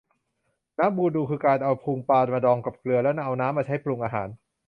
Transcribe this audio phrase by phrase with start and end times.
[0.77, 4.29] น้ำบูดู คือการเอาพุงปลามาดองกับเกลือ แล้วเอาน้ำมาใช้ปรุงอาหาร